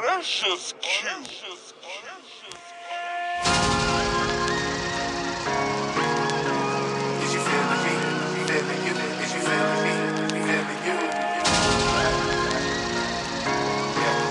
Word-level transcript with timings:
Oh, 0.00 0.02
that's 0.06 0.30
just 0.30 0.80
cute. 0.80 1.26
Is 7.24 7.34
you 7.34 7.40
feeling 7.40 7.82
me? 7.82 7.94
Feeling 8.46 8.82
you? 8.86 8.94
Is 8.94 9.34
you 9.34 9.40
feeling 9.42 9.82
me? 9.82 9.90
Feeling 10.46 10.82
you? 10.86 10.98
Yeah. 13.98 14.22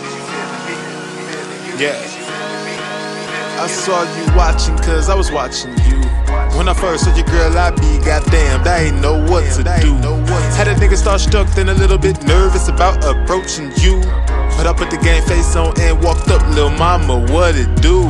Is 0.00 0.14
you 0.16 0.24
feeling 0.32 0.64
me? 0.64 0.74
Feeling 1.28 1.62
you? 1.66 1.74
Yeah. 1.76 2.00
Is 2.00 2.16
you 2.16 2.24
feeling 2.24 2.64
me? 2.64 2.74
I 3.60 3.66
saw 3.68 4.00
you 4.16 4.24
watching 4.34 4.78
cause 4.78 5.10
I 5.10 5.14
was 5.14 5.30
watching 5.30 5.72
you. 5.72 5.79
When 6.60 6.68
I 6.68 6.74
first 6.74 7.04
saw 7.04 7.16
your 7.16 7.24
girl, 7.24 7.56
I 7.56 7.70
be 7.70 8.04
goddamn, 8.04 8.68
I 8.68 8.92
ain't 8.92 9.00
know 9.00 9.16
what 9.32 9.50
to 9.56 9.64
do. 9.80 9.96
Had 10.60 10.68
a 10.68 10.74
nigga 10.74 10.94
start 10.94 11.22
struck, 11.22 11.48
then 11.54 11.70
a 11.70 11.72
little 11.72 11.96
bit 11.96 12.22
nervous 12.24 12.68
about 12.68 13.02
approaching 13.02 13.72
you. 13.80 14.02
But 14.58 14.66
I 14.66 14.74
put 14.76 14.90
the 14.90 14.98
game 14.98 15.22
face 15.22 15.56
on 15.56 15.72
and 15.80 16.04
walked 16.04 16.28
up, 16.28 16.46
lil' 16.54 16.68
mama, 16.68 17.20
what 17.32 17.56
it 17.56 17.74
do? 17.80 18.02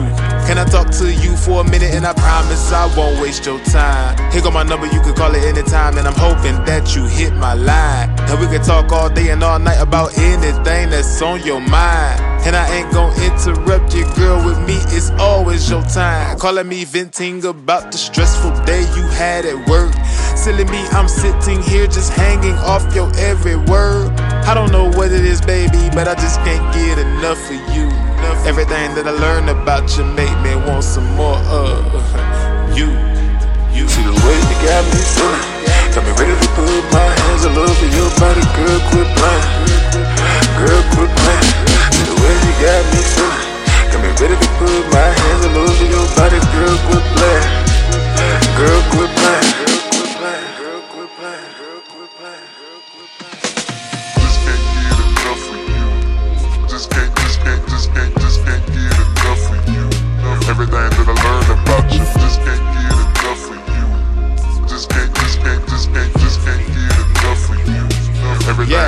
Can 0.51 0.59
I 0.59 0.65
talk 0.65 0.91
to 0.99 1.15
you 1.15 1.37
for 1.37 1.61
a 1.61 1.65
minute 1.65 1.95
and 1.95 2.05
I 2.05 2.13
promise 2.13 2.73
I 2.73 2.93
won't 2.97 3.23
waste 3.23 3.47
your 3.47 3.61
time? 3.61 4.19
Here 4.33 4.43
go 4.43 4.51
my 4.51 4.65
number, 4.65 4.87
you 4.87 5.01
can 5.01 5.15
call 5.15 5.33
it 5.33 5.45
anytime, 5.45 5.97
and 5.97 6.09
I'm 6.09 6.19
hoping 6.19 6.57
that 6.65 6.97
you 6.97 7.05
hit 7.05 7.33
my 7.35 7.55
line. 7.55 8.11
And 8.19 8.41
we 8.41 8.49
can 8.49 8.65
talk 8.65 8.91
all 8.91 9.09
day 9.09 9.31
and 9.31 9.45
all 9.45 9.61
night 9.61 9.81
about 9.81 10.19
anything 10.19 10.91
that's 10.91 11.23
on 11.23 11.41
your 11.47 11.61
mind. 11.61 12.30
And 12.47 12.57
I 12.57 12.67
ain't 12.77 12.93
gon' 12.93 13.13
interrupt 13.23 13.95
you, 13.95 14.05
girl 14.15 14.45
with 14.45 14.59
me, 14.67 14.77
it's 14.97 15.11
always 15.21 15.71
your 15.71 15.83
time. 15.83 16.39
Calling 16.39 16.69
me 16.69 16.85
venting 16.85 17.45
about 17.45 17.93
the 17.93 17.99
stressful 17.99 18.53
day 18.65 18.81
you 18.97 19.03
had 19.09 19.45
at 19.45 19.69
work. 19.69 19.93
Silly 20.37 20.65
me, 20.65 20.81
I'm 20.93 21.07
sitting 21.07 21.63
here 21.63 21.87
just 21.87 22.13
hanging 22.13 22.57
off 22.65 22.95
your 22.95 23.11
every 23.19 23.57
word. 23.57 24.11
I 24.49 24.55
don't 24.55 24.73
know 24.73 24.89
what 24.91 25.13
it 25.13 25.25
is, 25.25 25.41
baby, 25.41 25.91
but 25.95 26.09
I 26.09 26.15
just 26.15 26.41
can't 26.41 26.65
get 26.73 26.99
enough 26.99 27.39
of 27.51 27.61
you. 27.77 27.89
Everything 28.49 28.95
that 28.95 29.07
I 29.07 29.13
learned 29.13 29.51
about 29.51 29.97
you 29.97 30.05
make 30.05 30.33
me 30.41 30.57
want 30.67 30.85
some 30.85 31.07
more 31.15 31.37
of 31.53 31.85
you. 32.77 32.89
You. 33.77 33.87
See 33.87 34.03
the 34.03 34.17
way 34.17 34.37
you 34.49 34.57
got 34.65 34.83
me 34.89 35.01
feeling. 35.13 35.45
Got 35.93 36.03
me 36.07 36.13
ready 36.17 36.35
to 36.35 36.49
put 36.57 36.85
my 36.93 37.05
hands 37.05 37.45
all 37.45 37.59
over 37.59 37.89
your 37.93 38.11
body, 38.17 38.45
girl. 38.57 38.81
Quit 38.91 39.09
playing, 39.19 39.60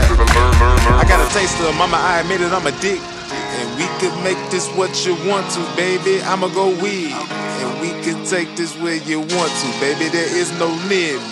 I 0.02 0.14
learned, 0.34 0.58
learn, 0.60 0.78
learn. 0.84 0.98
I 1.00 1.04
got 1.08 1.20
a 1.20 1.28
taste 1.32 1.60
of 1.60 1.74
mama, 1.76 1.96
I 1.96 2.20
admit 2.20 2.40
it, 2.40 2.52
I'm 2.52 2.66
a 2.66 2.74
dick. 2.80 3.00
And 3.32 3.68
we 3.76 3.86
could 4.00 4.14
make 4.24 4.40
this 4.50 4.68
what 4.76 4.92
you 5.06 5.14
want 5.28 5.48
to, 5.52 5.60
baby. 5.76 6.20
I'ma 6.22 6.48
go 6.48 6.68
weed. 6.82 7.12
And 7.12 7.80
we 7.80 7.90
can 8.02 8.24
take 8.26 8.56
this 8.56 8.74
where 8.80 8.96
you 8.96 9.20
want 9.20 9.52
to, 9.52 9.68
baby. 9.78 10.08
There 10.08 10.26
is 10.26 10.50
no 10.58 10.66
limit. 10.90 11.22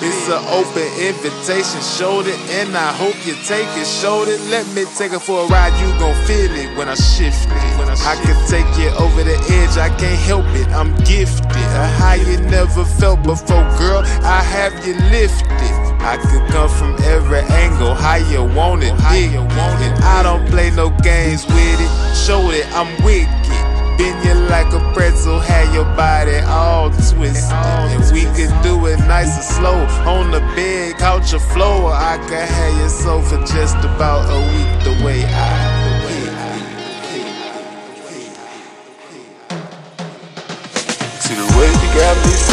It's 0.00 0.28
an 0.28 0.44
open 0.52 0.86
invitation, 1.00 1.80
showed 1.80 2.26
it, 2.26 2.38
and 2.60 2.76
I 2.76 2.92
hope 2.92 3.16
you 3.26 3.34
take 3.46 3.66
it, 3.76 3.86
showed 3.86 4.28
it. 4.28 4.40
Let 4.48 4.66
me 4.74 4.84
take 4.96 5.12
it 5.12 5.20
for 5.20 5.44
a 5.44 5.46
ride, 5.48 5.74
you 5.80 5.88
gon' 5.98 6.14
feel 6.26 6.52
it 6.54 6.76
when 6.76 6.88
I 6.88 6.94
shift 6.94 7.46
it. 7.46 7.52
I 8.06 8.14
can 8.22 8.36
take 8.48 8.66
you 8.78 8.90
over 8.98 9.22
the 9.24 9.36
edge, 9.50 9.76
I 9.76 9.88
can't 9.98 10.20
help 10.20 10.46
it. 10.54 10.68
I'm 10.68 10.94
gifted, 11.04 11.50
a 11.50 11.88
high 11.98 12.16
you 12.16 12.38
never 12.50 12.84
felt 12.84 13.22
before, 13.22 13.64
girl. 13.78 14.02
I 14.22 14.42
have 14.42 14.86
you 14.86 14.94
lifted. 15.10 15.91
I 16.04 16.16
could 16.16 16.44
come 16.50 16.68
from 16.68 16.96
every 17.04 17.38
angle, 17.62 17.94
how 17.94 18.16
you 18.16 18.42
want 18.56 18.82
it, 18.82 18.92
big. 19.08 19.34
And 19.34 19.94
I 20.02 20.22
don't 20.24 20.44
play 20.48 20.70
no 20.70 20.90
games 21.02 21.46
with 21.46 21.80
it. 21.80 22.16
Show 22.16 22.50
it, 22.50 22.66
I'm 22.74 22.90
wicked. 23.04 23.30
Bend 23.96 24.24
you 24.24 24.34
like 24.48 24.72
a 24.72 24.80
pretzel, 24.94 25.38
have 25.38 25.72
your 25.72 25.84
body 25.94 26.38
all 26.48 26.90
twisted. 26.90 27.52
And 27.52 28.02
we 28.12 28.22
could 28.34 28.52
do 28.62 28.86
it 28.86 28.98
nice 29.06 29.34
and 29.36 29.44
slow 29.44 29.78
on 30.10 30.32
the 30.32 30.40
bed, 30.56 30.98
couch 30.98 31.32
or 31.34 31.38
floor. 31.38 31.92
I 31.92 32.18
could 32.18 32.48
have 32.48 32.82
you 32.82 32.88
so 32.88 33.22
for 33.22 33.38
just 33.46 33.76
about 33.78 34.26
a 34.28 34.40
week 34.50 34.84
the 34.84 35.04
way 35.04 35.22
I. 35.24 35.82
See 41.20 41.34
the 41.34 41.46
way 41.56 41.68
you 41.70 41.88
got 41.94 42.16
me 42.26 42.51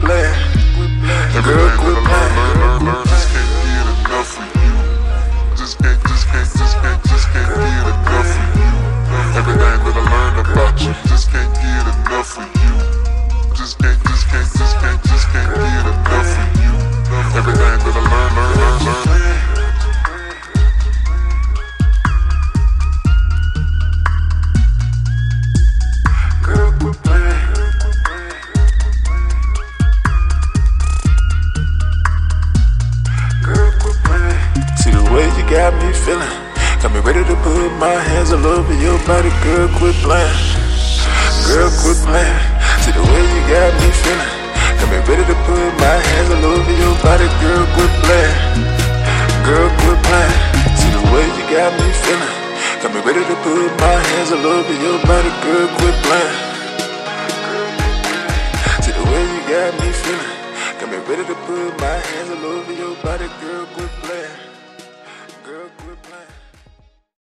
Girl, 0.00 0.37
Got 36.78 36.94
me 36.94 37.00
ready 37.00 37.24
to 37.26 37.34
put 37.42 37.72
my 37.82 37.90
hands 37.90 38.30
all 38.30 38.46
over 38.46 38.72
your 38.78 38.94
body. 39.02 39.34
Girl, 39.42 39.66
quit 39.82 39.98
playing. 39.98 40.38
Girl, 41.42 41.66
quit 41.82 41.98
playing. 42.06 42.38
See 42.86 42.94
the 42.94 43.02
way 43.02 43.22
you 43.34 43.42
got 43.50 43.74
me 43.82 43.90
feeling. 43.90 44.30
Got 44.78 44.86
me 44.86 44.98
ready 45.10 45.26
to 45.26 45.36
put 45.42 45.70
my 45.82 45.98
hands 45.98 46.30
all 46.38 46.46
over 46.54 46.74
your 46.78 46.94
body. 47.02 47.26
Girl, 47.42 47.66
quit 47.74 47.92
playing. 48.06 48.38
Girl, 49.42 49.66
quit 49.82 49.98
playing. 50.06 50.38
See 50.78 50.90
the 50.94 51.02
way 51.10 51.26
you 51.26 51.44
got 51.50 51.74
me 51.82 51.88
feeling. 51.98 52.34
Got 52.78 52.94
me 52.94 53.00
ready 53.02 53.26
to 53.26 53.36
put 53.42 53.70
my 53.82 53.98
hands 53.98 54.30
all 54.30 54.46
over 54.46 54.74
your 54.78 55.02
body. 55.02 55.34
Girl, 55.42 55.66
quit 55.82 55.96
playing. 56.06 56.36
See 58.86 58.94
the 58.94 59.02
way 59.02 59.22
you 59.34 59.40
got 59.50 59.74
me 59.82 59.90
feeling. 59.90 60.32
Got 60.78 60.88
me 60.94 60.98
ready 61.10 61.24
to 61.26 61.34
put 61.42 61.74
my 61.82 61.98
hands 62.06 62.30
all 62.30 62.44
over 62.54 62.72
your 62.72 62.94
body, 63.02 63.26
girl. 63.42 63.66
Quit 63.74 63.90
playing. 64.06 64.48